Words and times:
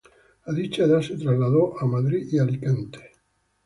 A 0.45 0.51
dicha 0.51 0.85
edad 0.85 1.01
se 1.03 1.15
trasladó 1.15 1.79
a 1.79 1.85
Madrid 1.85 2.27
y 2.31 2.39
Alicante. 2.39 3.11